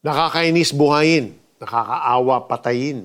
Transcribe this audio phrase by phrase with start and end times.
[0.00, 3.04] Nakakainis buhayin, nakakaawa patayin.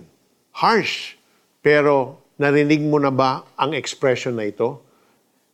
[0.55, 1.19] Harsh,
[1.59, 4.79] pero narinig mo na ba ang expression na ito?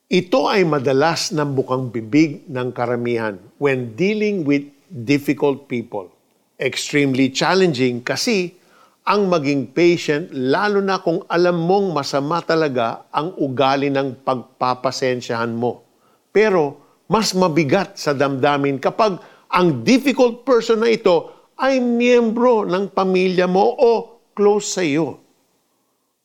[0.06, 6.14] Ito ay madalas ng bukang bibig ng karamihan when dealing with difficult people.
[6.62, 8.54] Extremely challenging kasi
[9.02, 15.82] ang maging patient lalo na kung alam mong masama talaga ang ugali ng pagpapasensyahan mo.
[16.30, 16.78] Pero
[17.10, 19.18] mas mabigat sa damdamin kapag
[19.52, 21.28] ang difficult person na ito
[21.60, 23.92] ay miyembro ng pamilya mo o
[24.32, 25.20] close sa iyo.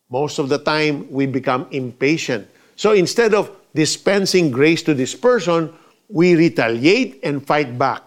[0.07, 2.47] Most of the time, we become impatient.
[2.79, 5.75] So instead of dispensing grace to this person,
[6.07, 8.07] we retaliate and fight back.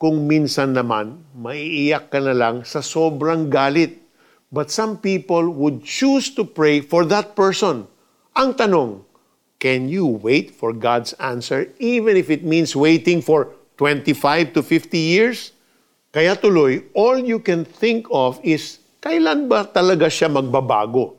[0.00, 4.00] Kung minsan naman, maiiyak ka na lang sa sobrang galit.
[4.48, 7.84] But some people would choose to pray for that person.
[8.32, 9.04] Ang tanong,
[9.60, 14.98] can you wait for God's answer even if it means waiting for 25 to 50
[14.98, 15.52] years?
[16.14, 21.18] Kaya tuloy, all you can think of is kailan ba talaga siya magbabago?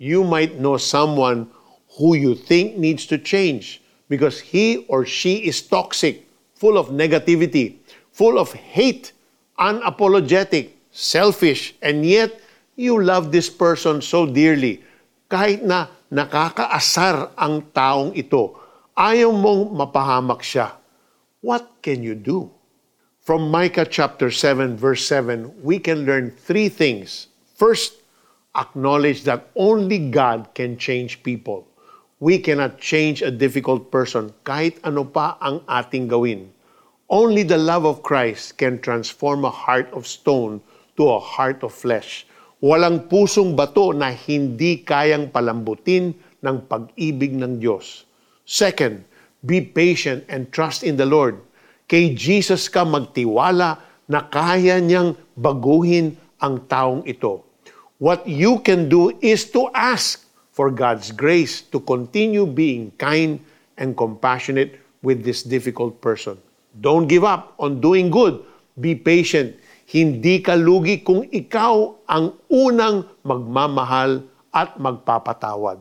[0.00, 1.52] You might know someone
[2.00, 6.24] who you think needs to change because he or she is toxic,
[6.56, 7.76] full of negativity,
[8.08, 9.12] full of hate,
[9.60, 12.40] unapologetic, selfish, and yet
[12.76, 14.80] you love this person so dearly.
[15.28, 18.56] Kahit na nakakaasar ang taong ito,
[18.96, 20.76] ayaw mong mapahamak siya
[21.46, 22.50] what can you do?
[23.22, 27.30] From Micah chapter 7, verse 7, we can learn three things.
[27.54, 28.02] First,
[28.58, 31.62] acknowledge that only God can change people.
[32.18, 36.50] We cannot change a difficult person kahit ano pa ang ating gawin.
[37.06, 40.58] Only the love of Christ can transform a heart of stone
[40.98, 42.26] to a heart of flesh.
[42.58, 46.10] Walang pusong bato na hindi kayang palambutin
[46.42, 48.02] ng pag-ibig ng Diyos.
[48.42, 49.06] Second,
[49.46, 51.38] Be patient and trust in the Lord.
[51.86, 53.78] Kay Jesus ka magtiwala
[54.10, 57.46] na kaya niyang baguhin ang taong ito.
[58.02, 63.38] What you can do is to ask for God's grace to continue being kind
[63.78, 66.42] and compassionate with this difficult person.
[66.82, 68.42] Don't give up on doing good.
[68.76, 69.56] Be patient.
[69.86, 75.78] Hindi ka lugi kung ikaw ang unang magmamahal at magpapatawad.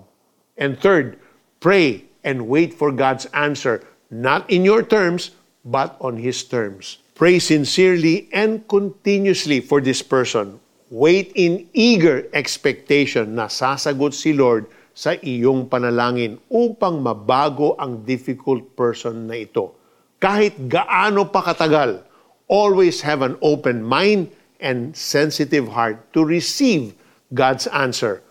[0.55, 1.17] And third,
[1.59, 6.99] pray and wait for God's answer, not in your terms, but on His terms.
[7.13, 10.59] Pray sincerely and continuously for this person.
[10.91, 18.75] Wait in eager expectation na sasagot si Lord sa iyong panalangin upang mabago ang difficult
[18.75, 19.71] person na ito.
[20.19, 22.03] Kahit gaano pa katagal,
[22.47, 26.95] always have an open mind and sensitive heart to receive
[27.35, 28.23] God's answer.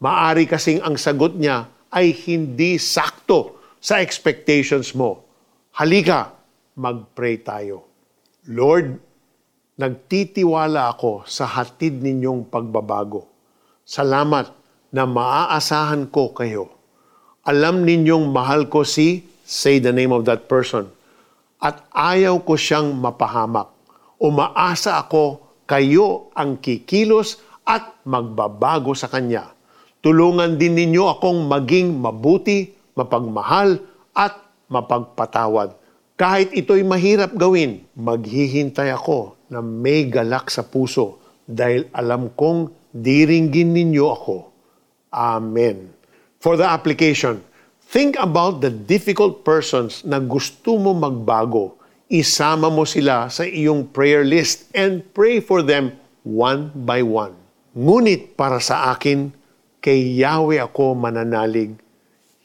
[0.00, 5.26] Maari kasing ang sagot niya ay hindi sakto sa expectations mo.
[5.74, 6.30] Halika,
[6.78, 7.86] mag-pray tayo.
[8.46, 8.94] Lord,
[9.74, 13.26] nagtitiwala ako sa hatid ninyong pagbabago.
[13.82, 14.54] Salamat
[14.94, 16.70] na maaasahan ko kayo.
[17.42, 20.86] Alam ninyong mahal ko si, say the name of that person,
[21.58, 23.72] at ayaw ko siyang mapahamak.
[24.20, 29.59] Umaasa ako kayo ang kikilos at magbabago sa Kanya
[30.00, 33.84] Tulungan din ninyo akong maging mabuti, mapagmahal,
[34.16, 34.32] at
[34.72, 35.76] mapagpatawad.
[36.16, 43.76] Kahit ito'y mahirap gawin, maghihintay ako na may galak sa puso dahil alam kong diringgin
[43.76, 44.36] ninyo ako.
[45.12, 45.92] Amen.
[46.40, 47.44] For the application,
[47.92, 51.76] think about the difficult persons na gusto mo magbago.
[52.08, 55.92] Isama mo sila sa iyong prayer list and pray for them
[56.24, 57.36] one by one.
[57.76, 59.30] Ngunit para sa akin,
[59.80, 61.76] kay Yahweh ako mananalig.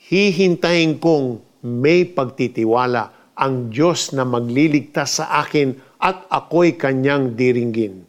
[0.07, 8.07] Hihintayin kong may pagtitiwala ang Diyos na magliligtas sa akin at ako'y kanyang diringgin.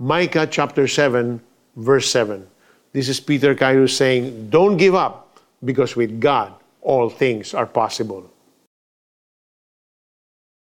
[0.00, 1.38] Micah chapter 7,
[1.76, 2.46] verse 7.
[2.90, 8.29] This is Peter Cairo saying, Don't give up, because with God all things are possible.